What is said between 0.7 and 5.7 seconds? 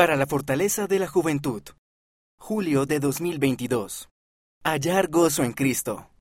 de la juventud. Julio de 2022. Hallar gozo en